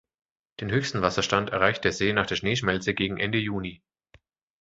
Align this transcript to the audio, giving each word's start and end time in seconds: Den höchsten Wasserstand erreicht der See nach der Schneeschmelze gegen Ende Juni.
Den 0.61 0.71
höchsten 0.71 1.03
Wasserstand 1.03 1.51
erreicht 1.51 1.83
der 1.83 1.91
See 1.91 2.11
nach 2.11 2.25
der 2.25 2.35
Schneeschmelze 2.35 2.95
gegen 2.95 3.19
Ende 3.19 3.37
Juni. 3.37 3.83